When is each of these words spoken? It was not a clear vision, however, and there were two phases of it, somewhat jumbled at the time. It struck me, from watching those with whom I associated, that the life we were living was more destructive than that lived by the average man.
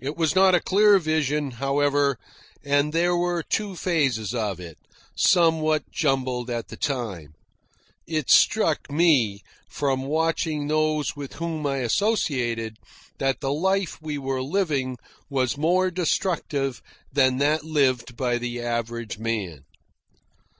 It 0.00 0.16
was 0.16 0.34
not 0.34 0.54
a 0.54 0.60
clear 0.62 0.98
vision, 0.98 1.50
however, 1.60 2.16
and 2.64 2.90
there 2.94 3.14
were 3.14 3.42
two 3.42 3.76
phases 3.76 4.32
of 4.32 4.58
it, 4.58 4.78
somewhat 5.14 5.90
jumbled 5.90 6.48
at 6.48 6.68
the 6.68 6.76
time. 6.78 7.34
It 8.06 8.30
struck 8.30 8.90
me, 8.90 9.42
from 9.68 10.04
watching 10.04 10.68
those 10.68 11.14
with 11.16 11.34
whom 11.34 11.66
I 11.66 11.80
associated, 11.84 12.78
that 13.18 13.40
the 13.42 13.52
life 13.52 14.00
we 14.00 14.16
were 14.16 14.42
living 14.42 14.96
was 15.28 15.58
more 15.58 15.90
destructive 15.90 16.80
than 17.12 17.36
that 17.36 17.62
lived 17.62 18.16
by 18.16 18.38
the 18.38 18.62
average 18.62 19.18
man. 19.18 19.64